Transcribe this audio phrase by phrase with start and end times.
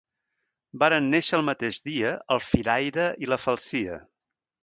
[0.83, 4.01] Varen néixer el mateix dia el firaire i la falsia.